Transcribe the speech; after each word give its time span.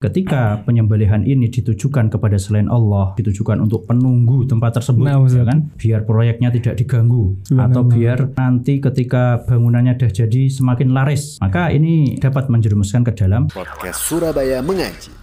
Ketika 0.00 0.64
penyembelihan 0.64 1.20
ini 1.28 1.52
ditujukan 1.52 2.08
kepada 2.08 2.40
selain 2.40 2.72
Allah, 2.72 3.12
ditujukan 3.20 3.60
untuk 3.60 3.84
penunggu 3.84 4.48
tempat 4.48 4.80
tersebut, 4.80 5.04
Nah, 5.04 5.20
ya 5.28 5.44
kan? 5.44 5.68
Biar 5.76 6.08
proyeknya 6.08 6.48
tidak 6.48 6.80
diganggu 6.80 7.36
Subhanallah. 7.44 7.68
atau 7.68 7.82
biar 7.84 8.18
nanti 8.32 8.80
ketika 8.80 9.44
bangunannya 9.44 10.00
sudah 10.00 10.24
jadi 10.24 10.42
semakin 10.48 10.96
laris, 10.96 11.36
maka 11.36 11.68
ini 11.68 12.16
dapat 12.16 12.48
menjerumuskan 12.48 13.04
ke 13.04 13.12
dalam 13.12 13.52
Podcast 13.52 14.00
Surabaya 14.00 14.64
Mengaji. 14.64 15.19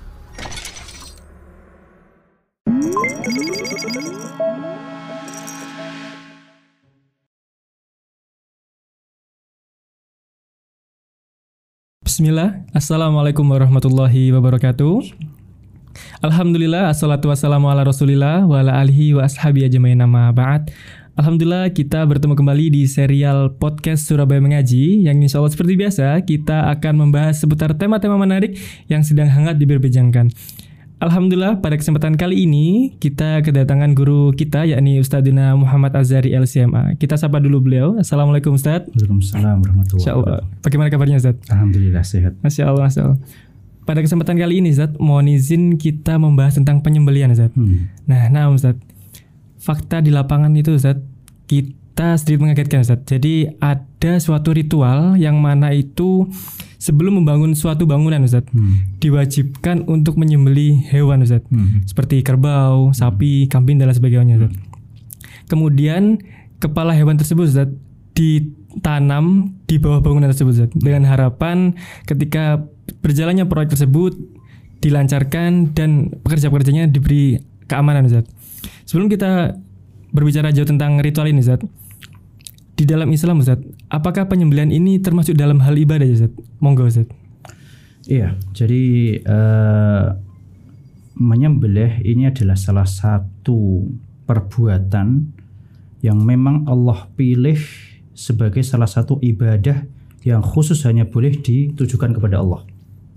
Bismillah, 12.07 12.63
Assalamualaikum 12.71 13.43
warahmatullahi 13.43 14.31
wabarakatuh. 14.31 15.11
Alhamdulillah, 16.23 16.87
assalatu 16.87 17.27
wassalamu 17.27 17.67
ala 17.67 17.83
rasulillah 17.83 18.47
wa 18.47 18.63
ala 18.63 18.79
alihi 18.79 19.11
wa 19.11 19.27
ashabi 19.27 19.67
ajmain 19.67 19.99
nama 19.99 20.31
ba'd. 20.31 20.71
Alhamdulillah 21.19 21.67
kita 21.75 22.07
bertemu 22.07 22.39
kembali 22.39 22.79
di 22.79 22.87
serial 22.87 23.59
podcast 23.59 24.07
Surabaya 24.07 24.39
Mengaji 24.39 25.03
yang 25.03 25.19
insya 25.19 25.43
Allah 25.43 25.51
seperti 25.51 25.75
biasa 25.75 26.15
kita 26.23 26.71
akan 26.79 26.95
membahas 26.95 27.43
seputar 27.43 27.75
tema-tema 27.75 28.15
menarik 28.15 28.55
yang 28.87 29.03
sedang 29.03 29.27
hangat 29.27 29.59
diperbincangkan. 29.59 30.31
Alhamdulillah 30.97 31.61
pada 31.61 31.77
kesempatan 31.77 32.17
kali 32.17 32.49
ini 32.49 32.97
kita 32.97 33.45
kedatangan 33.45 33.93
guru 33.93 34.33
kita 34.33 34.65
yakni 34.65 34.97
Ustadzina 34.97 35.53
Muhammad 35.53 35.93
Azhari 35.93 36.33
LCMA. 36.33 36.97
Kita 36.97 37.13
sapa 37.13 37.37
dulu 37.37 37.69
beliau. 37.69 38.01
Assalamualaikum 38.01 38.57
Ustadz. 38.57 38.89
Waalaikumsalam 38.97 39.61
warahmatullahi 39.61 40.09
wabarakatuh. 40.09 40.65
Bagaimana 40.65 40.89
kabarnya 40.89 41.21
Ustadz? 41.21 41.53
Alhamdulillah 41.53 42.01
sehat. 42.01 42.33
Masya 42.41 42.73
Allah, 42.73 42.89
Masya 42.89 43.01
Allah. 43.05 43.19
Pada 43.85 44.03
kesempatan 44.03 44.35
kali 44.41 44.59
ini, 44.59 44.73
Zat, 44.75 44.99
mohon 44.99 45.31
izin 45.31 45.79
kita 45.79 46.19
membahas 46.19 46.59
tentang 46.59 46.83
penyembelian, 46.83 47.31
Zat. 47.31 47.55
Hmm. 47.55 47.87
Nah, 48.03 48.27
nah, 48.27 48.51
Zat. 48.59 48.75
Fakta 49.63 50.03
di 50.03 50.11
lapangan 50.11 50.51
itu, 50.59 50.75
Zat, 50.75 50.99
kita 51.47 52.19
sedikit 52.19 52.43
mengagetkan, 52.43 52.83
Zat. 52.83 53.07
Jadi, 53.07 53.47
ada 53.63 54.19
suatu 54.19 54.51
ritual 54.51 55.15
yang 55.15 55.39
mana 55.39 55.71
itu 55.71 56.27
sebelum 56.77 57.21
membangun 57.21 57.57
suatu 57.57 57.89
bangunan, 57.89 58.21
Zat, 58.25 58.45
Hmm. 58.49 58.97
diwajibkan 59.01 59.85
untuk 59.89 60.17
menyembeli 60.17 60.77
hewan, 60.89 61.25
Zat. 61.25 61.43
Hmm. 61.49 61.81
Seperti 61.83 62.21
kerbau, 62.21 62.93
sapi, 62.93 63.49
kambing, 63.49 63.81
dan 63.81 63.89
lain 63.89 63.97
sebagainya, 63.97 64.35
Zat. 64.41 64.53
Kemudian, 65.47 66.21
kepala 66.57 66.93
hewan 66.93 67.17
tersebut, 67.17 67.47
Zat, 67.49 67.69
ditanam 68.13 69.53
di 69.69 69.77
bawah 69.77 70.01
bangunan 70.01 70.29
tersebut 70.33 70.53
Zat. 70.53 70.71
dengan 70.73 71.05
harapan 71.05 71.77
ketika 72.05 72.65
berjalannya 73.05 73.45
proyek 73.45 73.77
tersebut 73.77 74.17
dilancarkan 74.81 75.73
dan 75.73 76.13
pekerja-pekerjanya 76.25 76.89
diberi 76.89 77.37
keamanan 77.65 78.09
Zat. 78.09 78.25
Sebelum 78.89 79.09
kita 79.09 79.57
berbicara 80.09 80.49
jauh 80.49 80.65
tentang 80.65 80.97
ritual 80.97 81.29
ini 81.29 81.45
Zat, 81.45 81.61
di 82.73 82.85
dalam 82.85 83.09
Islam 83.13 83.41
Zat, 83.41 83.61
apakah 83.87 84.27
penyembelihan 84.27 84.71
ini 84.71 84.99
termasuk 84.99 85.35
dalam 85.35 85.63
hal 85.63 85.75
ibadah 85.75 86.07
Zat? 86.15 86.33
Monggo 86.59 86.87
Zat. 86.87 87.07
Iya, 88.07 88.39
jadi 88.55 88.83
eh, 89.19 90.07
menyembelih 91.19 92.07
ini 92.07 92.31
adalah 92.31 92.55
salah 92.55 92.87
satu 92.87 93.83
perbuatan 94.23 95.33
yang 95.99 96.19
memang 96.21 96.69
Allah 96.69 97.09
pilih 97.17 97.57
sebagai 98.15 98.63
salah 98.63 98.87
satu 98.87 99.19
ibadah 99.19 99.83
yang 100.23 100.39
khusus 100.39 100.83
hanya 100.87 101.03
boleh 101.03 101.35
ditujukan 101.35 102.15
kepada 102.15 102.39
Allah. 102.39 102.63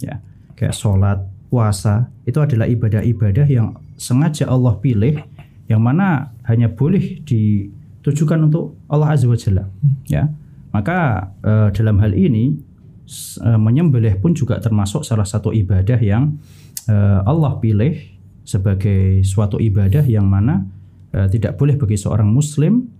Ya, 0.00 0.18
kayak 0.56 0.74
sholat, 0.74 1.22
puasa 1.52 2.08
itu 2.24 2.38
adalah 2.40 2.70
ibadah-ibadah 2.70 3.46
yang 3.50 3.76
sengaja 3.98 4.48
Allah 4.48 4.78
pilih 4.78 5.18
yang 5.66 5.82
mana 5.82 6.34
hanya 6.46 6.70
boleh 6.70 7.20
ditujukan 7.22 8.48
untuk 8.48 8.74
Allah 8.90 9.14
Azza 9.14 9.26
wa 9.30 9.38
Jalla. 9.38 9.64
Ya, 10.08 10.30
maka 10.70 11.30
eh, 11.42 11.68
dalam 11.74 11.98
hal 11.98 12.14
ini 12.14 12.54
eh, 13.42 13.58
menyembelih 13.58 14.18
pun 14.22 14.34
juga 14.34 14.58
termasuk 14.62 15.02
salah 15.02 15.26
satu 15.26 15.50
ibadah 15.50 15.98
yang 15.98 16.38
eh, 16.86 17.20
Allah 17.26 17.58
pilih 17.58 17.96
sebagai 18.46 19.22
suatu 19.22 19.58
ibadah 19.62 20.02
yang 20.06 20.26
mana 20.26 20.66
eh, 21.14 21.26
tidak 21.30 21.58
boleh 21.58 21.78
bagi 21.78 21.94
seorang 21.98 22.30
muslim 22.30 22.90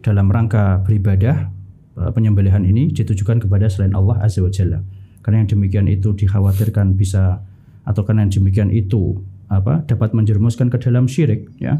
dalam 0.00 0.30
rangka 0.30 0.80
beribadah 0.84 1.50
eh, 1.98 2.10
penyembelihan 2.12 2.62
ini 2.62 2.92
ditujukan 2.92 3.44
kepada 3.44 3.66
selain 3.68 3.96
Allah 3.96 4.22
Azza 4.22 4.40
wa 4.40 4.52
Jalla. 4.52 4.80
Karena 5.24 5.42
yang 5.42 5.50
demikian 5.50 5.90
itu 5.90 6.14
dikhawatirkan 6.14 6.94
bisa 6.94 7.42
atau 7.86 8.02
karena 8.02 8.26
yang 8.26 8.32
demikian 8.34 8.70
itu 8.70 9.22
apa 9.46 9.86
dapat 9.86 10.10
menjerumuskan 10.10 10.66
ke 10.70 10.78
dalam 10.82 11.06
syirik 11.06 11.46
ya 11.62 11.78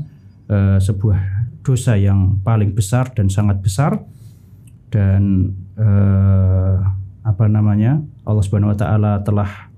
eh, 0.51 0.79
sebuah 0.79 1.19
dosa 1.67 1.99
yang 1.99 2.39
paling 2.47 2.75
besar 2.75 3.11
dan 3.11 3.27
sangat 3.27 3.59
besar 3.59 4.07
dan 4.91 5.53
eh, 5.77 6.75
apa 7.27 7.45
namanya 7.51 8.01
Allah 8.23 8.43
Subhanahu 8.43 8.73
wa 8.75 8.79
taala 8.79 9.13
telah 9.27 9.71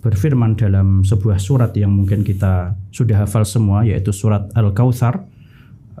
berfirman 0.00 0.56
dalam 0.56 1.04
sebuah 1.04 1.36
surat 1.36 1.76
yang 1.76 1.92
mungkin 1.92 2.24
kita 2.24 2.74
sudah 2.88 3.28
hafal 3.28 3.44
semua 3.44 3.84
yaitu 3.84 4.10
surat 4.16 4.48
Al-Kautsar 4.56 5.28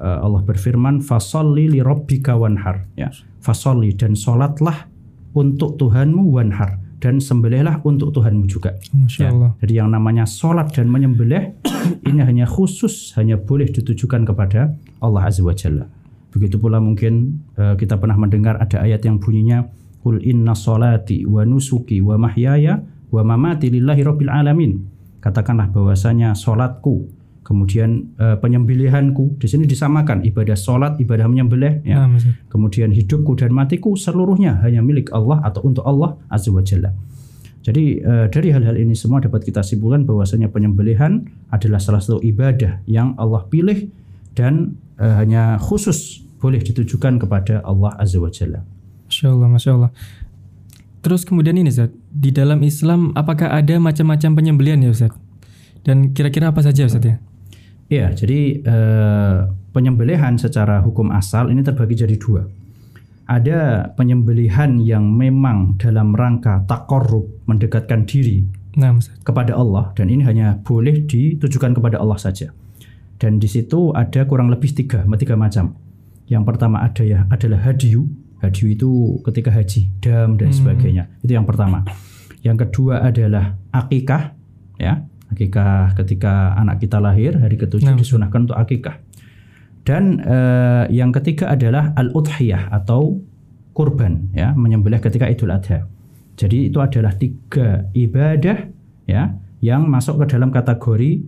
Eh, 0.00 0.18
Allah 0.24 0.40
berfirman 0.40 1.04
fasolli 1.04 1.68
li 1.68 1.84
rabbika 1.84 2.32
wanhar 2.32 2.88
ya 2.96 3.12
fasolli 3.44 3.92
dan 3.92 4.16
solatlah 4.16 4.88
untuk 5.36 5.76
Tuhanmu 5.76 6.24
wanhar 6.40 6.80
dan 7.04 7.20
sembelihlah 7.20 7.84
untuk 7.84 8.16
Tuhanmu 8.16 8.48
juga 8.48 8.80
Masya 8.96 9.20
Ya, 9.20 9.28
Allah. 9.28 9.52
Jadi 9.60 9.72
yang 9.76 9.92
namanya 9.92 10.24
sholat 10.24 10.72
dan 10.72 10.88
menyembelih 10.88 11.52
ini 12.08 12.24
hanya 12.24 12.48
khusus 12.48 13.12
hanya 13.20 13.36
boleh 13.36 13.68
ditujukan 13.68 14.24
kepada 14.24 14.72
Allah 15.04 15.28
Azza 15.28 15.44
wa 15.44 15.52
Jalla. 15.52 15.84
Begitu 16.30 16.56
pula 16.62 16.78
mungkin 16.78 17.42
eh, 17.58 17.74
kita 17.74 17.98
pernah 17.98 18.14
mendengar 18.14 18.58
ada 18.58 18.82
ayat 18.82 19.02
yang 19.02 19.18
bunyinya 19.18 19.66
Qul 20.00 20.24
inna 20.24 20.56
solati 20.56 21.28
wa 21.28 21.44
nusuki 21.44 22.00
wa 22.00 22.16
mahyaya 22.16 22.80
wa 23.12 23.20
mamati 23.20 23.68
lillahi 23.68 24.00
rabbil 24.00 24.32
alamin. 24.32 24.80
Katakanlah 25.20 25.68
bahwasanya 25.68 26.32
sholatku 26.32 27.20
kemudian 27.44 28.14
eh, 28.16 28.36
penyembelihanku 28.38 29.42
di 29.42 29.50
sini 29.50 29.66
disamakan 29.66 30.22
ibadah 30.22 30.54
sholat 30.54 30.96
ibadah 31.02 31.26
menyembelih 31.26 31.82
ya 31.82 32.06
Nah, 32.06 32.16
kemudian 32.46 32.94
hidupku 32.94 33.34
dan 33.34 33.50
matiku 33.50 33.98
seluruhnya 33.98 34.62
hanya 34.62 34.80
milik 34.80 35.10
Allah 35.10 35.42
atau 35.42 35.66
untuk 35.66 35.82
Allah 35.82 36.16
Azza 36.30 36.54
wa 36.54 36.62
Jalla. 36.62 36.94
Jadi 37.60 38.00
eh, 38.00 38.26
dari 38.32 38.48
hal-hal 38.54 38.78
ini 38.78 38.96
semua 38.96 39.20
dapat 39.20 39.44
kita 39.44 39.60
simpulkan 39.60 40.08
bahwasanya 40.08 40.48
penyembelihan 40.48 41.28
adalah 41.52 41.82
salah 41.82 42.00
satu 42.00 42.24
ibadah 42.24 42.80
yang 42.88 43.12
Allah 43.20 43.44
pilih 43.50 43.90
dan 44.32 44.80
eh, 45.00 45.14
hanya 45.16 45.56
khusus 45.56 46.20
boleh 46.40 46.60
ditujukan 46.60 47.20
kepada 47.20 47.64
Allah 47.64 47.96
Azza 47.96 48.20
wa 48.20 48.30
Jalla. 48.32 48.60
Masya 49.08 49.26
Allah, 49.32 49.48
Masya 49.48 49.70
Allah. 49.76 49.90
Terus 51.00 51.24
kemudian 51.24 51.56
ini 51.56 51.72
Zat, 51.72 51.88
di 52.12 52.28
dalam 52.28 52.60
Islam 52.60 53.16
apakah 53.16 53.48
ada 53.48 53.80
macam-macam 53.80 54.36
penyembelian 54.36 54.84
ya 54.84 54.92
Ustaz? 54.92 55.16
Dan 55.80 56.12
kira-kira 56.12 56.52
apa 56.52 56.60
saja 56.60 56.84
Ustaz 56.84 57.00
ya? 57.00 57.16
Iya, 57.90 58.06
jadi 58.14 58.40
eh, 58.62 59.38
penyembelihan 59.72 60.36
secara 60.36 60.84
hukum 60.84 61.08
asal 61.10 61.48
ini 61.48 61.64
terbagi 61.64 62.04
jadi 62.04 62.16
dua. 62.20 62.44
Ada 63.26 63.90
penyembelihan 63.96 64.76
yang 64.82 65.08
memang 65.08 65.80
dalam 65.80 66.12
rangka 66.12 66.66
takorrub 66.68 67.30
mendekatkan 67.48 68.04
diri 68.04 68.44
Nah, 68.76 68.94
Ustaz. 68.94 69.18
kepada 69.26 69.56
Allah 69.58 69.90
dan 69.98 70.06
ini 70.12 70.22
hanya 70.22 70.60
boleh 70.62 71.02
ditujukan 71.02 71.74
kepada 71.74 71.98
Allah 71.98 72.18
saja. 72.20 72.54
Dan 73.20 73.36
di 73.36 73.44
situ 73.46 73.92
ada 73.92 74.24
kurang 74.24 74.48
lebih 74.48 74.72
tiga, 74.72 75.04
tiga 75.04 75.36
macam. 75.36 75.76
Yang 76.24 76.44
pertama 76.48 76.80
ada 76.80 77.04
ya 77.04 77.28
adalah 77.28 77.60
hadiyu. 77.60 78.08
Hadiyu 78.40 78.72
itu 78.72 78.90
ketika 79.28 79.52
haji, 79.52 79.92
dam 80.00 80.40
dan 80.40 80.48
sebagainya. 80.48 81.04
Itu 81.20 81.36
yang 81.36 81.44
pertama. 81.44 81.84
Yang 82.40 82.64
kedua 82.64 83.04
adalah 83.04 83.60
akikah, 83.68 84.32
ya 84.80 85.04
akikah 85.28 85.92
ketika 86.00 86.56
anak 86.56 86.80
kita 86.80 86.96
lahir 86.96 87.36
hari 87.36 87.60
ketujuh 87.60 87.92
Nah, 87.92 88.00
disunahkan 88.00 88.48
untuk 88.48 88.56
akikah. 88.56 89.04
Dan 89.84 90.24
eh, 90.24 90.84
yang 90.88 91.12
ketiga 91.12 91.52
adalah 91.52 91.92
al-udhiyah 91.92 92.72
atau 92.72 93.20
kurban, 93.76 94.32
ya 94.32 94.56
menyembelih 94.56 95.04
ketika 95.04 95.28
Idul 95.28 95.52
Adha. 95.52 95.84
Jadi 96.40 96.72
itu 96.72 96.80
adalah 96.80 97.12
tiga 97.20 97.84
ibadah 97.92 98.72
ya 99.04 99.36
yang 99.60 99.84
masuk 99.92 100.24
ke 100.24 100.32
dalam 100.32 100.48
kategori 100.48 101.20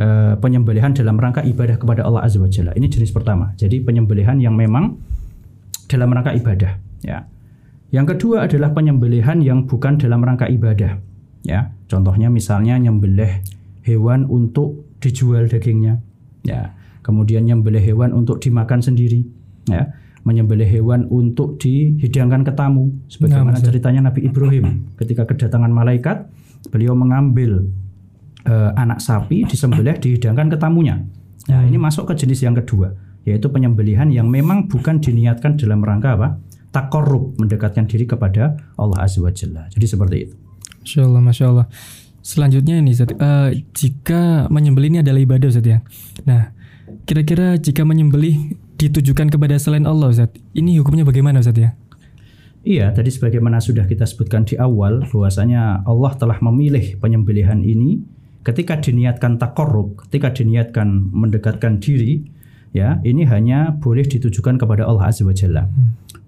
eh, 0.00 0.34
penyembelihan 0.40 0.96
dalam 0.96 1.20
rangka 1.20 1.44
ibadah 1.44 1.76
kepada 1.76 2.08
Allah 2.08 2.24
Azza 2.24 2.40
wa 2.40 2.48
Jalla. 2.48 2.72
Ini 2.72 2.88
jenis 2.88 3.12
pertama. 3.12 3.52
Jadi 3.60 3.84
penyembelihan 3.84 4.40
yang 4.40 4.56
memang 4.56 4.96
dalam 5.92 6.08
rangka 6.08 6.32
ibadah 6.32 6.80
ya. 7.04 7.28
Yang 7.92 8.16
kedua 8.16 8.48
adalah 8.48 8.72
penyembelihan 8.72 9.44
yang 9.44 9.68
bukan 9.68 10.00
dalam 10.00 10.24
rangka 10.24 10.48
ibadah 10.48 10.96
ya. 11.44 11.76
Contohnya 11.90 12.32
misalnya 12.32 12.80
nyembelih 12.80 13.44
hewan 13.84 14.24
untuk 14.24 14.88
dijual 15.04 15.52
dagingnya 15.52 16.00
ya. 16.48 16.72
Kemudian 17.04 17.44
nyembelih 17.44 17.82
hewan 17.82 18.16
untuk 18.16 18.40
dimakan 18.40 18.80
sendiri 18.80 19.26
ya 19.68 19.92
menyembelih 20.24 20.68
hewan 20.68 21.08
untuk 21.08 21.56
dihidangkan 21.56 22.44
ke 22.44 22.52
tamu 22.52 22.92
sebagaimana 23.08 23.56
Nah, 23.56 23.64
ceritanya 23.64 24.12
Nabi 24.12 24.28
Ibrahim 24.28 24.64
ketika 25.00 25.24
kedatangan 25.24 25.72
malaikat 25.72 26.28
beliau 26.68 26.92
mengambil 26.92 27.72
eh, 28.46 28.70
anak 28.76 29.02
sapi 29.02 29.44
disembelih 29.44 29.96
dihidangkan 29.98 30.52
ke 30.52 30.56
tamunya. 30.56 31.00
Nah, 31.48 31.62
ini 31.66 31.80
masuk 31.80 32.12
ke 32.12 32.14
jenis 32.14 32.44
yang 32.44 32.54
kedua, 32.54 32.92
yaitu 33.24 33.48
penyembelihan 33.50 34.06
yang 34.12 34.28
memang 34.28 34.68
bukan 34.68 35.00
diniatkan 35.00 35.56
dalam 35.58 35.80
rangka 35.82 36.14
apa? 36.14 36.28
takorub 36.70 37.34
mendekatkan 37.34 37.90
diri 37.90 38.06
kepada 38.06 38.54
Allah 38.78 39.02
Azza 39.02 39.18
wa 39.18 39.34
Jalla. 39.34 39.66
Jadi 39.74 39.86
seperti 39.90 40.16
itu. 40.22 40.34
Masya 40.86 41.00
Allah, 41.02 41.22
Masya 41.22 41.44
Allah. 41.50 41.66
Selanjutnya 42.22 42.78
ini, 42.78 42.94
Ustaz, 42.94 43.10
eh, 43.10 43.48
jika 43.74 44.46
menyembelih 44.48 44.94
ini 44.94 44.98
adalah 45.02 45.18
ibadah, 45.18 45.50
Ustaz 45.50 45.66
ya. 45.66 45.82
Nah, 46.28 46.54
kira-kira 47.08 47.58
jika 47.58 47.82
menyembelih 47.82 48.54
ditujukan 48.78 49.34
kepada 49.34 49.58
selain 49.58 49.82
Allah, 49.82 50.14
Ustaz, 50.14 50.30
ini 50.54 50.78
hukumnya 50.78 51.02
bagaimana, 51.02 51.42
Ustaz 51.42 51.58
ya? 51.58 51.74
Iya, 52.60 52.92
tadi 52.92 53.08
sebagaimana 53.08 53.56
sudah 53.56 53.88
kita 53.88 54.04
sebutkan 54.04 54.44
di 54.44 54.60
awal 54.60 55.08
bahwasanya 55.08 55.80
Allah 55.88 56.12
telah 56.20 56.36
memilih 56.44 57.00
penyembelihan 57.00 57.64
ini 57.64 58.04
ketika 58.40 58.80
diniatkan 58.80 59.36
takorub, 59.36 60.00
ketika 60.08 60.32
diniatkan 60.32 61.12
mendekatkan 61.12 61.80
diri, 61.80 62.24
ya 62.72 63.02
ini 63.04 63.26
hanya 63.28 63.76
boleh 63.76 64.06
ditujukan 64.06 64.56
kepada 64.56 64.86
Allah 64.86 65.12
Azza 65.12 65.26
wa 65.26 65.34
Jalla. 65.34 65.68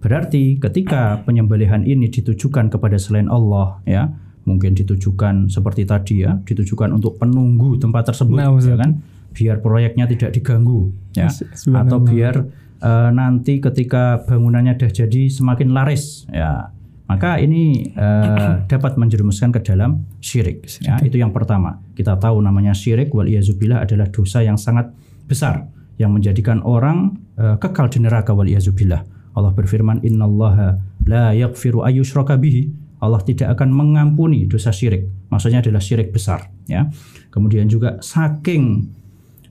Berarti 0.02 0.58
ketika 0.58 1.22
penyembelihan 1.22 1.86
ini 1.86 2.10
ditujukan 2.10 2.68
kepada 2.68 2.98
selain 2.98 3.30
Allah, 3.30 3.78
ya 3.86 4.10
mungkin 4.42 4.74
ditujukan 4.74 5.46
seperti 5.46 5.86
tadi 5.86 6.26
ya, 6.26 6.42
ditujukan 6.42 6.90
untuk 6.90 7.16
penunggu 7.22 7.78
tempat 7.78 8.10
tersebut, 8.10 8.34
Nah, 8.34 8.50
ya 8.58 8.74
kan, 8.74 8.98
biar 9.30 9.62
proyeknya 9.62 10.10
tidak 10.10 10.34
diganggu, 10.34 10.90
ya, 11.14 11.30
atau 11.78 12.02
biar 12.02 12.34
eh, 12.82 13.10
nanti 13.14 13.62
ketika 13.62 14.26
bangunannya 14.26 14.74
sudah 14.74 14.90
jadi 15.06 15.22
semakin 15.30 15.70
laris, 15.70 16.26
ya 16.34 16.74
maka 17.12 17.36
ini 17.36 17.92
eh, 17.92 18.52
dapat 18.72 18.96
menjerumuskan 18.96 19.52
ke 19.52 19.60
dalam 19.60 20.08
syirik. 20.24 20.64
Ya, 20.80 20.96
itu 21.04 21.20
yang 21.20 21.36
pertama. 21.36 21.76
Kita 21.92 22.16
tahu 22.16 22.40
namanya 22.40 22.72
syirik 22.72 23.12
wal 23.12 23.28
iazubillah 23.28 23.84
adalah 23.84 24.08
dosa 24.08 24.40
yang 24.40 24.56
sangat 24.56 24.88
besar 25.28 25.68
yang 26.00 26.16
menjadikan 26.16 26.64
orang 26.64 27.20
eh, 27.36 27.60
kekal 27.60 27.92
di 27.92 28.00
neraka 28.00 28.32
wal 28.32 28.48
iazubillah. 28.48 29.04
Allah 29.36 29.52
berfirman 29.52 30.00
innallaha 30.00 30.80
la 31.04 31.36
yaghfiru 31.36 31.84
ayyushraka 31.84 32.40
bihi. 32.40 32.72
Allah 33.02 33.18
tidak 33.26 33.58
akan 33.58 33.74
mengampuni 33.74 34.46
dosa 34.46 34.70
syirik. 34.70 35.10
Maksudnya 35.28 35.58
adalah 35.58 35.82
syirik 35.82 36.14
besar, 36.14 36.46
ya. 36.70 36.86
Kemudian 37.34 37.66
juga 37.66 37.98
saking 37.98 38.86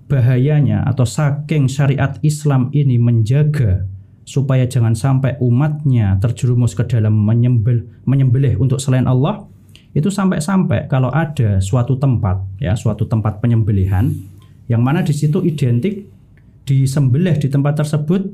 bahayanya 0.07 0.87
atau 0.87 1.03
saking 1.03 1.67
syariat 1.67 2.15
Islam 2.23 2.71
ini 2.71 2.95
menjaga 2.95 3.90
supaya 4.31 4.63
jangan 4.63 4.95
sampai 4.95 5.35
umatnya 5.43 6.15
terjerumus 6.23 6.71
ke 6.71 6.87
dalam 6.87 7.11
menyembel, 7.11 7.83
menyembelih 8.07 8.55
untuk 8.63 8.79
selain 8.79 9.03
Allah 9.03 9.43
itu 9.91 10.07
sampai-sampai 10.07 10.87
kalau 10.87 11.11
ada 11.11 11.59
suatu 11.59 11.99
tempat 11.99 12.39
ya 12.63 12.71
suatu 12.79 13.03
tempat 13.11 13.43
penyembelihan 13.43 14.07
yang 14.71 14.79
mana 14.79 15.03
di 15.03 15.11
situ 15.11 15.43
identik 15.43 16.07
disembelih 16.63 17.35
di 17.35 17.51
tempat 17.51 17.83
tersebut 17.83 18.31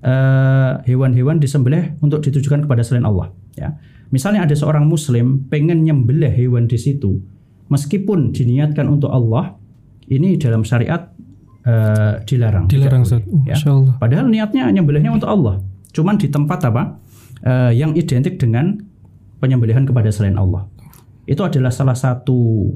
eh, 0.00 0.72
hewan-hewan 0.88 1.36
disembelih 1.36 2.00
untuk 2.00 2.24
ditujukan 2.24 2.64
kepada 2.64 2.80
selain 2.80 3.04
Allah 3.04 3.28
ya. 3.60 3.76
Misalnya 4.08 4.48
ada 4.48 4.56
seorang 4.56 4.88
muslim 4.88 5.44
pengen 5.52 5.84
nyembelih 5.84 6.32
hewan 6.32 6.64
di 6.64 6.80
situ 6.80 7.20
meskipun 7.68 8.32
diniatkan 8.32 8.88
untuk 8.88 9.12
Allah 9.12 9.52
ini 10.08 10.40
dalam 10.40 10.64
syariat 10.64 11.12
eh, 11.66 12.14
dilarang 12.22 12.70
Dilarang, 12.70 13.02
Ustaz. 13.02 13.26
Oh, 13.26 13.42
ya. 13.42 13.58
Allah. 13.66 13.94
Padahal 13.98 14.26
niatnya 14.30 14.70
nyembelihnya 14.70 15.10
untuk 15.10 15.26
Allah. 15.26 15.60
Cuman 15.90 16.14
di 16.16 16.30
tempat 16.30 16.62
apa? 16.70 16.96
Eh, 17.42 17.72
yang 17.76 17.92
identik 17.98 18.38
dengan 18.38 18.78
penyembelihan 19.42 19.84
kepada 19.84 20.08
selain 20.08 20.38
Allah. 20.38 20.70
Itu 21.26 21.42
adalah 21.42 21.74
salah 21.74 21.98
satu 21.98 22.70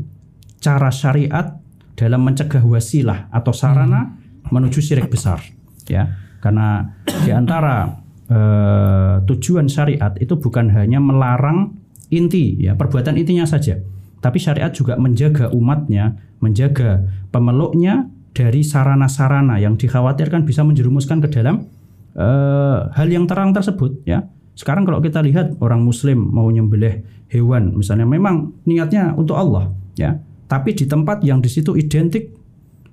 cara 0.60 0.90
syariat 0.92 1.56
dalam 1.96 2.20
mencegah 2.26 2.60
wasilah 2.66 3.32
atau 3.32 3.54
sarana 3.54 4.18
menuju 4.50 4.82
syirik 4.82 5.08
besar. 5.08 5.40
Ya, 5.88 6.18
karena 6.44 6.96
di 7.06 7.30
antara 7.32 7.98
eh, 8.30 9.14
tujuan 9.26 9.66
syariat 9.66 10.14
itu 10.18 10.38
bukan 10.38 10.70
hanya 10.70 11.02
melarang 11.02 11.78
inti, 12.10 12.58
ya 12.58 12.74
perbuatan 12.74 13.18
intinya 13.18 13.46
saja, 13.46 13.78
tapi 14.20 14.38
syariat 14.38 14.70
juga 14.70 14.98
menjaga 15.00 15.48
umatnya, 15.50 16.18
menjaga 16.42 17.06
pemeluknya 17.32 18.10
dari 18.40 18.64
sarana-sarana 18.64 19.60
yang 19.60 19.76
dikhawatirkan 19.76 20.48
bisa 20.48 20.64
menjerumuskan 20.64 21.20
ke 21.20 21.28
dalam 21.28 21.68
eh, 22.16 22.78
hal 22.88 23.08
yang 23.12 23.28
terang 23.28 23.52
tersebut 23.52 24.00
ya. 24.08 24.24
Sekarang 24.56 24.88
kalau 24.88 25.04
kita 25.04 25.20
lihat 25.20 25.60
orang 25.60 25.84
muslim 25.84 26.16
mau 26.16 26.48
nyembelih 26.48 27.04
hewan 27.28 27.76
misalnya 27.76 28.08
memang 28.08 28.56
niatnya 28.64 29.12
untuk 29.12 29.36
Allah 29.36 29.68
ya. 30.00 30.16
Tapi 30.48 30.72
di 30.72 30.88
tempat 30.88 31.20
yang 31.22 31.44
di 31.44 31.52
situ 31.52 31.76
identik 31.76 32.32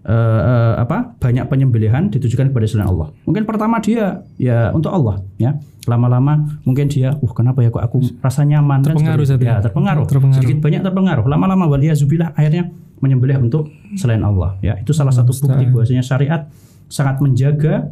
eh, 0.04 0.42
eh, 0.44 0.74
apa 0.84 1.16
banyak 1.16 1.48
penyembelihan 1.48 2.12
ditujukan 2.12 2.52
kepada 2.52 2.68
selain 2.68 2.92
Allah. 2.92 3.16
Mungkin 3.24 3.48
pertama 3.48 3.80
dia 3.80 4.28
ya 4.36 4.76
untuk 4.76 4.92
Allah 4.92 5.24
ya. 5.40 5.56
Lama-lama 5.88 6.60
mungkin 6.68 6.92
dia, 6.92 7.16
uh 7.16 7.32
kenapa 7.32 7.64
ya 7.64 7.72
kok 7.72 7.80
aku 7.80 8.04
rasa 8.20 8.44
nyaman 8.44 8.84
kan 8.84 8.92
Terpengaruh, 8.92 9.24
ya 9.24 9.40
ya? 9.40 9.64
terpengaruh. 9.64 10.04
Terpengaruh. 10.04 10.36
sedikit 10.36 10.60
banyak 10.60 10.84
terpengaruh. 10.84 11.24
Lama-lama 11.32 11.64
waliyazubillah 11.72 12.36
akhirnya 12.36 12.76
menyembelih 13.00 13.38
untuk 13.42 13.70
selain 13.96 14.22
Allah 14.26 14.58
ya. 14.62 14.78
Itu 14.80 14.94
salah 14.94 15.14
satu 15.14 15.34
bukti 15.34 15.64
bahwasanya 15.70 16.04
syariat 16.06 16.50
sangat 16.88 17.20
menjaga 17.22 17.92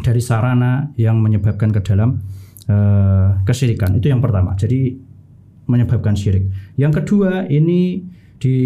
dari 0.00 0.22
sarana 0.22 0.90
yang 0.96 1.20
menyebabkan 1.20 1.70
ke 1.70 1.80
dalam 1.84 2.20
eh, 2.68 3.28
kesyirikan. 3.44 3.96
Itu 4.00 4.08
yang 4.08 4.24
pertama. 4.24 4.56
Jadi 4.56 4.96
menyebabkan 5.68 6.18
syirik. 6.18 6.50
Yang 6.74 7.04
kedua 7.04 7.46
ini 7.46 8.02
di 8.40 8.56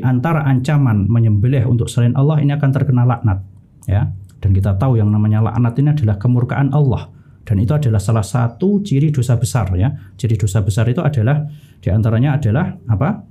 antara 0.00 0.46
ancaman 0.46 1.10
menyembelih 1.10 1.66
untuk 1.66 1.90
selain 1.90 2.14
Allah 2.14 2.40
ini 2.40 2.54
akan 2.54 2.70
terkena 2.72 3.04
laknat 3.04 3.42
ya. 3.90 4.08
Dan 4.40 4.54
kita 4.54 4.78
tahu 4.78 5.00
yang 5.00 5.10
namanya 5.10 5.42
laknat 5.42 5.74
ini 5.82 5.90
adalah 5.92 6.16
kemurkaan 6.16 6.70
Allah 6.70 7.10
dan 7.46 7.62
itu 7.62 7.72
adalah 7.78 8.02
salah 8.02 8.26
satu 8.26 8.82
ciri 8.82 9.14
dosa 9.14 9.38
besar 9.38 9.70
ya. 9.78 9.94
Ciri 10.18 10.34
dosa 10.34 10.66
besar 10.66 10.90
itu 10.90 10.98
adalah 10.98 11.46
di 11.78 11.88
antaranya 11.94 12.42
adalah 12.42 12.74
apa? 12.90 13.22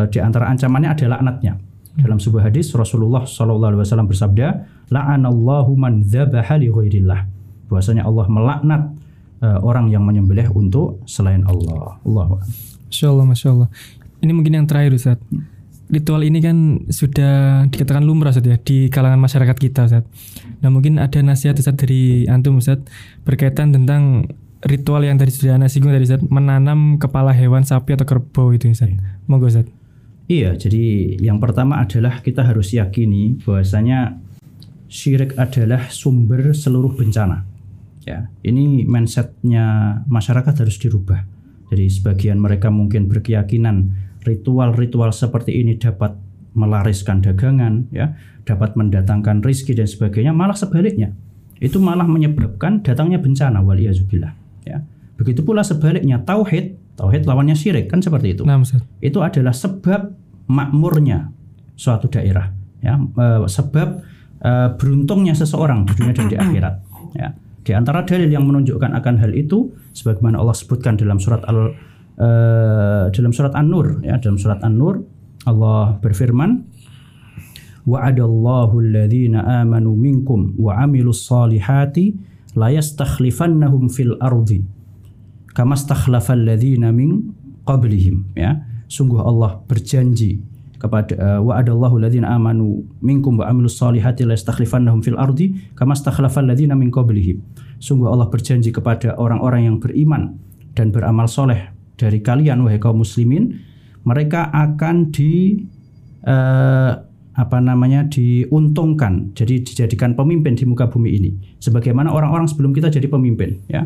Eh, 0.00 0.08
di 0.08 0.18
antara 0.22 0.48
ancamannya 0.48 0.96
adalah 0.96 1.20
laknatnya. 1.20 1.60
Dalam 2.00 2.16
sebuah 2.16 2.48
hadis 2.48 2.72
Rasulullah 2.72 3.28
Shallallahu 3.28 3.76
alaihi 3.76 3.82
wasallam 3.84 4.08
bersabda, 4.08 4.46
"La'anallahu 4.88 5.76
man 5.76 6.06
dzabaha 6.06 6.56
li 6.56 6.72
ghairillah." 6.72 7.28
Bahwasanya 7.68 8.08
Allah 8.08 8.26
melaknat 8.30 8.82
eh, 9.40 9.58
orang 9.60 9.88
yang 9.92 10.04
menyembelih 10.04 10.52
untuk 10.52 11.04
selain 11.04 11.44
Allah. 11.44 12.00
Allahu 12.04 12.40
a'lam. 12.40 12.50
Masya 12.88 13.06
Allah, 13.08 13.26
Masya 13.26 13.48
Allah. 13.52 13.68
Ini 14.20 14.32
mungkin 14.36 14.52
yang 14.52 14.66
terakhir 14.68 14.92
Ustaz. 14.96 15.18
Ritual 15.90 16.22
ini 16.22 16.38
kan 16.38 16.86
sudah 16.86 17.66
dikatakan 17.66 18.06
lumrah 18.06 18.30
Ustaz 18.30 18.46
ya 18.46 18.56
di 18.60 18.86
kalangan 18.92 19.18
masyarakat 19.18 19.56
kita 19.58 19.90
Ustaz. 19.90 20.04
Nah 20.62 20.70
mungkin 20.70 21.02
ada 21.02 21.18
nasihat 21.24 21.58
Ustaz 21.58 21.74
dari 21.74 22.28
Antum 22.30 22.62
Ustaz 22.62 22.78
berkaitan 23.26 23.74
tentang 23.74 24.30
ritual 24.62 25.02
yang 25.02 25.16
tadi 25.16 25.32
sudah 25.32 25.56
Anda 25.56 25.72
singgung 25.72 25.90
tadi 25.90 26.06
Ustaz 26.06 26.22
menanam 26.28 27.00
kepala 27.00 27.32
hewan 27.32 27.64
sapi 27.64 27.96
atau 27.96 28.06
kerbau 28.06 28.52
itu 28.54 28.70
Ustaz. 28.70 28.92
Monggo 29.24 29.48
Ustaz. 29.48 29.79
Iya, 30.30 30.54
jadi 30.54 31.18
yang 31.18 31.42
pertama 31.42 31.82
adalah 31.82 32.22
kita 32.22 32.46
harus 32.46 32.70
yakini 32.70 33.42
bahwasanya 33.42 34.14
syirik 34.86 35.34
adalah 35.34 35.90
sumber 35.90 36.54
seluruh 36.54 36.94
bencana. 36.94 37.50
Ya, 38.06 38.30
ini 38.46 38.86
mindsetnya 38.86 39.98
masyarakat 40.06 40.54
harus 40.54 40.78
dirubah. 40.78 41.26
Jadi 41.74 41.84
sebagian 41.90 42.38
mereka 42.38 42.70
mungkin 42.70 43.10
berkeyakinan 43.10 43.90
ritual-ritual 44.22 45.10
seperti 45.10 45.66
ini 45.66 45.82
dapat 45.82 46.14
melariskan 46.54 47.22
dagangan, 47.26 47.90
ya, 47.90 48.14
dapat 48.46 48.78
mendatangkan 48.78 49.42
rizki 49.42 49.74
dan 49.74 49.90
sebagainya. 49.90 50.30
Malah 50.30 50.54
sebaliknya, 50.54 51.10
itu 51.58 51.82
malah 51.82 52.06
menyebabkan 52.06 52.86
datangnya 52.86 53.18
bencana. 53.18 53.66
Waliyazubillah. 53.66 54.32
Ya, 54.62 54.86
begitu 55.18 55.42
pula 55.42 55.66
sebaliknya 55.66 56.22
tauhid, 56.22 56.78
tauhid 56.98 57.26
lawannya 57.26 57.54
syirik 57.54 57.90
kan 57.90 58.00
seperti 58.00 58.38
itu. 58.38 58.42
Nah 58.46 58.60
Ustaz. 58.60 58.82
itu 59.02 59.18
adalah 59.20 59.54
sebab 59.54 60.10
makmurnya 60.50 61.30
suatu 61.78 62.10
daerah 62.10 62.50
ya. 62.82 62.98
Eh, 62.98 63.40
sebab 63.46 63.88
eh, 64.42 64.68
beruntungnya 64.76 65.32
seseorang 65.36 65.86
di 65.88 65.92
dunia 65.96 66.14
dan 66.16 66.26
di 66.28 66.36
akhirat 66.36 66.74
ya. 67.16 67.28
Di 67.60 67.76
antara 67.76 68.02
dalil 68.02 68.32
yang 68.32 68.48
menunjukkan 68.48 68.96
akan 68.96 69.14
hal 69.20 69.36
itu 69.36 69.70
sebagaimana 69.92 70.40
Allah 70.40 70.56
sebutkan 70.56 70.96
dalam 70.96 71.20
surat 71.20 71.44
al 71.46 71.76
eh, 72.18 73.04
dalam 73.12 73.32
surat 73.32 73.52
an-nur 73.54 74.02
ya. 74.02 74.18
Dalam 74.18 74.36
surat 74.40 74.60
an-nur 74.64 75.04
Allah 75.48 75.96
berfirman 76.04 76.68
wa'adallahu 77.88 78.76
alladhina 78.76 79.64
amanu 79.64 79.96
minkum 79.96 80.52
wa 80.60 80.76
amilus 80.84 81.24
salihati 81.24 82.12
la 82.58 82.68
yastakhlifannahum 82.68 83.88
fil 83.88 84.20
ardi 84.20 84.79
kama 85.60 85.76
stakhlafal 85.76 86.40
ladzina 86.40 86.88
min 86.88 87.36
qablihim 87.68 88.32
ya. 88.32 88.64
Sungguh 88.88 89.20
Allah 89.20 89.60
berjanji 89.68 90.40
kepada 90.80 91.12
uh, 91.20 91.40
wa'adallahu 91.44 92.00
ladzina 92.00 92.32
amanu 92.32 92.88
minkum 93.04 93.36
wa 93.36 93.44
amilus 93.44 93.76
solihati 93.76 94.24
la 94.24 94.32
yastakhlifannahum 94.32 95.04
fil 95.04 95.20
ardi 95.20 95.52
kama 95.76 95.92
stakhlafal 95.92 96.48
ladzina 96.48 96.72
min 96.72 96.88
qablihim. 96.88 97.44
Sungguh 97.76 98.08
Allah 98.08 98.32
berjanji 98.32 98.72
kepada 98.72 99.20
orang-orang 99.20 99.68
yang 99.68 99.76
beriman 99.76 100.40
dan 100.72 100.88
beramal 100.96 101.28
soleh 101.28 101.68
dari 102.00 102.24
kalian 102.24 102.64
wahai 102.64 102.80
kaum 102.80 103.04
muslimin 103.04 103.60
mereka 104.08 104.48
akan 104.48 105.12
di 105.12 105.60
eh, 106.24 106.92
apa 107.36 107.58
namanya 107.60 108.08
diuntungkan 108.08 109.36
jadi 109.36 109.60
dijadikan 109.60 110.16
pemimpin 110.16 110.56
di 110.56 110.64
muka 110.64 110.88
bumi 110.88 111.20
ini. 111.20 111.30
Sebagaimana 111.60 112.08
orang-orang 112.08 112.48
sebelum 112.48 112.72
kita 112.72 112.88
jadi 112.88 113.12
pemimpin 113.12 113.60
ya 113.68 113.84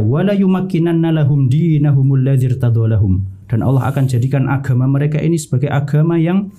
wala 0.00 0.32
yumakkinanna 0.32 1.12
lahum 1.12 1.50
dinahumul 1.50 2.22
ladzir 2.22 2.56
dan 3.50 3.66
Allah 3.66 3.90
akan 3.90 4.06
jadikan 4.06 4.46
agama 4.46 4.86
mereka 4.86 5.18
ini 5.18 5.34
sebagai 5.34 5.66
agama 5.66 6.14
yang 6.14 6.54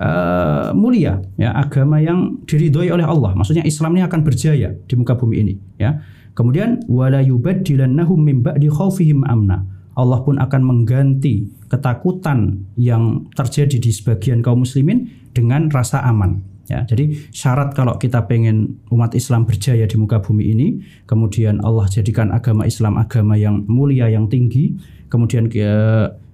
eh, 0.00 0.72
mulia 0.72 1.20
ya 1.36 1.52
agama 1.52 2.00
yang 2.00 2.40
diridhoi 2.48 2.88
oleh 2.88 3.04
Allah. 3.04 3.36
Maksudnya 3.36 3.68
Islam 3.68 4.00
ini 4.00 4.02
akan 4.08 4.20
berjaya 4.24 4.72
di 4.72 4.94
muka 4.96 5.20
bumi 5.20 5.36
ini 5.36 5.54
ya. 5.76 6.00
Kemudian 6.32 6.80
wala 6.88 7.20
yubaddilannahum 7.20 8.16
min 8.24 8.40
ba'di 8.40 8.72
khaufihim 8.72 9.28
amna. 9.28 9.68
Allah 10.00 10.24
pun 10.24 10.40
akan 10.40 10.62
mengganti 10.64 11.52
ketakutan 11.68 12.64
yang 12.80 13.28
terjadi 13.36 13.76
di 13.76 13.92
sebagian 13.92 14.40
kaum 14.40 14.64
muslimin 14.64 15.12
dengan 15.36 15.68
rasa 15.68 16.00
aman 16.08 16.40
Ya, 16.70 16.86
jadi 16.86 17.18
syarat 17.34 17.74
kalau 17.74 17.98
kita 17.98 18.30
pengen 18.30 18.78
umat 18.94 19.18
Islam 19.18 19.42
berjaya 19.42 19.90
di 19.90 19.96
muka 19.98 20.22
bumi 20.22 20.54
ini, 20.54 20.78
kemudian 21.10 21.58
Allah 21.66 21.90
jadikan 21.90 22.30
agama 22.30 22.62
Islam 22.62 22.94
agama 22.94 23.34
yang 23.34 23.66
mulia 23.66 24.06
yang 24.06 24.30
tinggi, 24.30 24.78
kemudian 25.10 25.50
ke, 25.50 25.66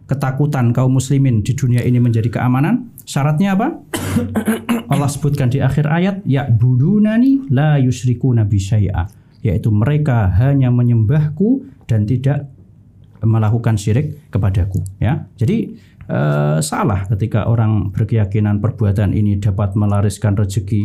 ketakutan 0.04 0.76
kaum 0.76 0.92
muslimin 0.92 1.40
di 1.40 1.56
dunia 1.56 1.80
ini 1.80 1.96
menjadi 1.96 2.28
keamanan. 2.28 2.92
Syaratnya 3.08 3.56
apa? 3.56 3.80
Allah 4.92 5.08
sebutkan 5.08 5.48
di 5.48 5.64
akhir 5.64 5.88
ayat, 5.88 6.20
ya 6.28 6.44
budunani 6.52 7.48
la 7.48 7.80
yusriku 7.80 8.36
nabi 8.36 8.60
syai'a, 8.60 9.08
yaitu 9.40 9.72
mereka 9.72 10.28
hanya 10.36 10.68
menyembahku 10.68 11.64
dan 11.88 12.04
tidak 12.04 12.52
melakukan 13.24 13.80
syirik 13.80 14.20
kepadaku. 14.28 14.84
Ya, 15.00 15.32
jadi 15.40 15.72
eh, 16.06 16.58
salah 16.62 17.06
ketika 17.10 17.46
orang 17.46 17.90
berkeyakinan 17.94 18.58
perbuatan 18.62 19.12
ini 19.12 19.38
dapat 19.38 19.74
melariskan 19.74 20.34
rezeki 20.38 20.82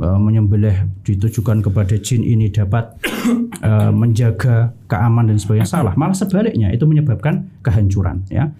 eh, 0.00 0.18
menyembelih 0.18 1.04
ditujukan 1.04 1.60
kepada 1.64 1.96
jin 2.00 2.24
ini 2.24 2.48
dapat 2.48 2.96
eh, 3.68 3.92
menjaga 3.92 4.72
keamanan 4.88 5.36
dan 5.36 5.38
sebagainya. 5.38 5.68
Salah. 5.68 5.94
Malah 5.96 6.16
sebaliknya 6.16 6.72
itu 6.72 6.84
menyebabkan 6.88 7.62
kehancuran 7.64 8.26
ya. 8.32 8.50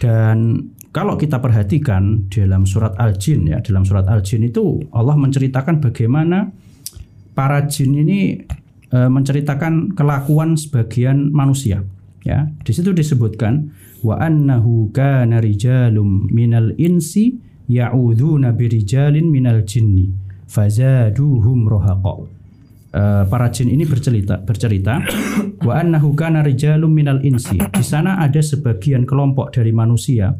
Dan 0.00 0.72
kalau 0.90 1.14
kita 1.14 1.38
perhatikan 1.38 2.26
dalam 2.32 2.66
surat 2.66 2.98
al-jin 2.98 3.46
ya 3.46 3.62
dalam 3.62 3.86
surat 3.86 4.10
al-jin 4.10 4.42
itu 4.42 4.82
Allah 4.90 5.14
menceritakan 5.14 5.78
bagaimana 5.78 6.50
para 7.36 7.62
jin 7.70 7.94
ini 7.94 8.42
eh, 8.90 9.10
menceritakan 9.10 9.94
kelakuan 9.94 10.58
sebagian 10.58 11.30
manusia 11.30 11.86
ya. 12.26 12.50
Di 12.66 12.72
situ 12.74 12.90
disebutkan 12.90 13.70
wa 14.00 14.16
annahu 14.20 14.92
kana 14.92 15.40
rijalum 15.40 16.28
minal 16.32 16.72
insi 16.80 17.36
ya'udzuna 17.68 18.56
birijalin 18.56 19.28
minal 19.28 19.62
jinni 19.62 20.10
fazaduhum 20.50 21.68
rohaqa. 21.70 22.14
Uh, 22.90 23.22
para 23.30 23.46
jin 23.54 23.70
ini 23.70 23.86
bercerita 23.86 24.42
bercerita 24.42 24.98
wa 25.66 25.78
annahu 25.78 26.10
kana 26.18 26.42
rijalum 26.42 26.90
minal 26.90 27.22
insi. 27.22 27.56
Di 27.56 27.84
sana 27.86 28.18
ada 28.18 28.42
sebagian 28.42 29.06
kelompok 29.06 29.54
dari 29.54 29.70
manusia 29.70 30.34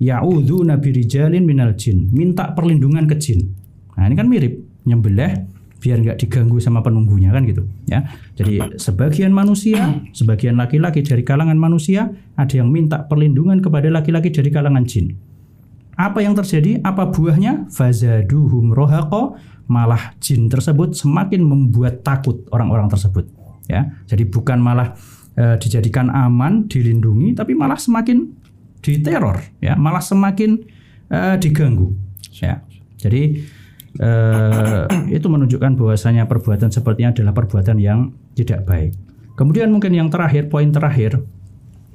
ya'udzuna 0.00 0.80
birijalin 0.80 1.44
minal 1.44 1.76
jin 1.76 2.08
minta 2.08 2.56
perlindungan 2.56 3.04
ke 3.04 3.20
jin. 3.20 3.52
Nah 4.00 4.08
ini 4.08 4.16
kan 4.16 4.26
mirip 4.32 4.54
nyembelih 4.88 5.59
biar 5.80 6.04
nggak 6.04 6.20
diganggu 6.20 6.60
sama 6.60 6.84
penunggunya 6.84 7.32
kan 7.32 7.48
gitu 7.48 7.64
ya. 7.88 8.04
Jadi 8.36 8.76
sebagian 8.76 9.32
manusia 9.32 10.04
sebagian 10.12 10.60
laki-laki 10.60 11.00
dari 11.00 11.24
kalangan 11.24 11.56
manusia 11.56 12.12
ada 12.36 12.54
yang 12.54 12.68
minta 12.68 13.08
perlindungan 13.08 13.64
kepada 13.64 13.88
laki-laki 13.88 14.28
dari 14.28 14.52
kalangan 14.52 14.84
jin. 14.84 15.16
Apa 15.96 16.20
yang 16.24 16.36
terjadi? 16.36 16.80
Apa 16.84 17.08
buahnya? 17.12 17.68
Fazaduhum 17.72 18.76
rohako 18.76 19.40
malah 19.68 20.16
jin 20.20 20.48
tersebut 20.48 20.96
semakin 20.96 21.40
membuat 21.44 22.04
takut 22.04 22.44
orang-orang 22.52 22.88
tersebut 22.88 23.28
ya. 23.68 23.88
Jadi 24.04 24.28
bukan 24.28 24.60
malah 24.60 24.96
e, 25.36 25.56
dijadikan 25.60 26.12
aman 26.12 26.68
dilindungi 26.68 27.32
tapi 27.36 27.56
malah 27.56 27.80
semakin 27.80 28.28
diteror 28.84 29.40
ya. 29.64 29.76
Malah 29.76 30.04
semakin 30.04 30.60
e, 31.08 31.18
diganggu 31.40 31.92
ya. 32.36 32.64
Jadi 33.00 33.40
eh, 33.98 34.84
itu 35.10 35.26
menunjukkan 35.26 35.74
bahwasanya 35.74 36.30
perbuatan 36.30 36.70
sepertinya 36.70 37.10
adalah 37.10 37.34
perbuatan 37.34 37.80
yang 37.82 38.14
tidak 38.38 38.62
baik. 38.68 38.94
Kemudian 39.34 39.72
mungkin 39.72 39.96
yang 39.96 40.12
terakhir, 40.12 40.52
poin 40.52 40.68
terakhir, 40.68 41.24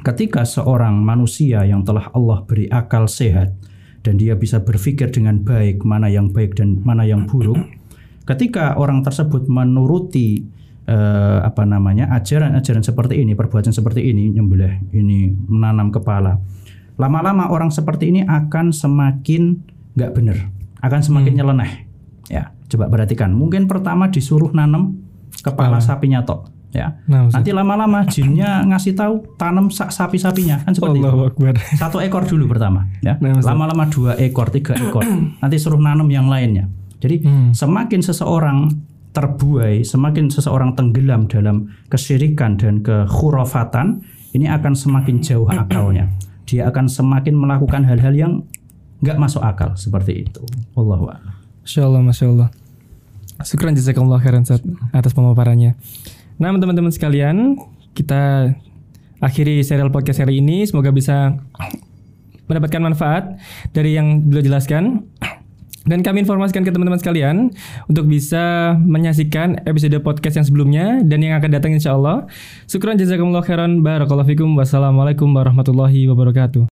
ketika 0.01 0.43
seorang 0.43 0.97
manusia 0.97 1.61
yang 1.63 1.85
telah 1.85 2.09
Allah 2.11 2.41
beri 2.43 2.65
akal 2.73 3.05
sehat 3.05 3.53
dan 4.01 4.17
dia 4.17 4.33
bisa 4.33 4.65
berpikir 4.65 5.13
dengan 5.13 5.45
baik 5.45 5.85
mana 5.85 6.09
yang 6.09 6.33
baik 6.33 6.57
dan 6.57 6.81
mana 6.81 7.05
yang 7.05 7.29
buruk, 7.29 7.61
ketika 8.25 8.73
orang 8.81 9.05
tersebut 9.05 9.45
menuruti 9.45 10.41
eh, 10.89 11.39
apa 11.45 11.63
namanya 11.69 12.09
ajaran-ajaran 12.17 12.81
seperti 12.81 13.21
ini, 13.21 13.37
perbuatan 13.37 13.71
seperti 13.71 14.09
ini, 14.09 14.33
nyembelih 14.33 14.89
ini, 14.91 15.29
menanam 15.45 15.93
kepala, 15.93 16.41
lama-lama 16.97 17.53
orang 17.53 17.69
seperti 17.69 18.09
ini 18.09 18.21
akan 18.25 18.73
semakin 18.73 19.61
nggak 19.93 20.11
benar, 20.17 20.49
akan 20.81 21.01
semakin 21.01 21.33
hmm. 21.33 21.39
nyeleneh 21.45 21.84
Ya, 22.31 22.53
coba 22.71 22.89
perhatikan. 22.89 23.33
Mungkin 23.33 23.69
pertama 23.69 24.09
disuruh 24.09 24.49
nanam 24.49 24.97
kepala 25.45 25.77
sapinya 25.77 26.25
tok 26.25 26.55
ya. 26.75 26.87
Nah, 27.07 27.31
Nanti 27.31 27.55
lama-lama 27.55 28.03
jinnya 28.11 28.59
ngasih 28.67 28.93
tahu 28.99 29.39
tanam 29.39 29.71
sapi-sapinya 29.71 30.67
kan 30.67 30.75
seperti 30.75 30.99
itu. 30.99 31.07
Akbar. 31.07 31.55
Satu 31.79 32.03
ekor 32.03 32.27
dulu 32.27 32.51
pertama 32.51 32.91
ya. 32.99 33.15
Nah, 33.23 33.39
lama-lama 33.39 33.87
dua 33.87 34.19
ekor, 34.19 34.51
tiga 34.51 34.75
ekor. 34.75 35.07
Nanti 35.41 35.55
suruh 35.55 35.79
nanam 35.79 36.11
yang 36.11 36.27
lainnya. 36.27 36.67
Jadi 36.99 37.23
hmm. 37.23 37.49
semakin 37.55 38.01
seseorang 38.03 38.57
terbuai, 39.15 39.87
semakin 39.87 40.27
seseorang 40.27 40.75
tenggelam 40.75 41.31
dalam 41.31 41.71
kesyirikan 41.87 42.59
dan 42.59 42.83
kekhurafatan, 42.83 44.03
ini 44.35 44.51
akan 44.51 44.75
semakin 44.75 45.23
jauh 45.23 45.47
akalnya. 45.47 46.11
Dia 46.43 46.67
akan 46.67 46.91
semakin 46.91 47.33
melakukan 47.39 47.87
hal-hal 47.87 48.11
yang 48.11 48.33
nggak 48.99 49.17
masuk 49.17 49.39
akal 49.39 49.71
seperti 49.79 50.27
itu. 50.27 50.43
Wallahu 50.75 51.07
a'lam. 51.07 51.44
Masya 51.65 51.81
Allah, 51.81 52.01
Masya 52.05 52.25
Allah. 52.29 52.49
Syukran 53.41 53.73
jazakallah 53.73 54.21
khairan 54.21 54.45
atas 54.93 55.11
pemaparannya. 55.17 55.73
Nah, 56.37 56.53
teman-teman 56.53 56.93
sekalian, 56.93 57.57
kita 57.97 58.53
akhiri 59.17 59.65
serial 59.65 59.89
podcast 59.89 60.21
hari 60.21 60.45
ini. 60.45 60.61
Semoga 60.69 60.93
bisa 60.93 61.33
mendapatkan 62.45 62.81
manfaat 62.85 63.41
dari 63.73 63.97
yang 63.97 64.21
beliau 64.29 64.45
jelaskan. 64.45 65.09
Dan 65.85 66.05
kami 66.05 66.21
informasikan 66.25 66.65
ke 66.65 66.73
teman-teman 66.73 67.01
sekalian 67.01 67.53
untuk 67.89 68.09
bisa 68.09 68.73
menyaksikan 68.77 69.65
episode 69.69 69.97
podcast 70.05 70.37
yang 70.41 70.45
sebelumnya 70.45 70.85
dan 71.01 71.21
yang 71.21 71.37
akan 71.37 71.49
datang 71.49 71.73
insya 71.73 71.97
Allah. 71.97 72.29
Syukran 72.69 72.97
jazakumullah 72.97 73.45
khairan. 73.45 73.81
Barakallahu 73.81 74.29
fikum. 74.29 74.53
Wassalamualaikum 74.53 75.29
warahmatullahi 75.33 76.05
wabarakatuh. 76.09 76.74